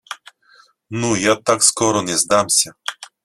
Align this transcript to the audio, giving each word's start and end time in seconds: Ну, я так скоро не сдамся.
Ну, 0.89 1.15
я 1.15 1.35
так 1.35 1.61
скоро 1.61 2.01
не 2.01 2.17
сдамся. 2.17 2.73